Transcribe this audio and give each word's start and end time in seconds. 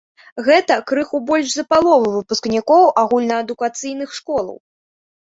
Гэта 0.45 0.75
крыху 0.91 1.17
больш 1.31 1.51
за 1.57 1.65
палову 1.73 2.07
выпускнікоў 2.13 2.85
агульнаадукацыйных 3.01 4.09
школаў. 4.21 4.57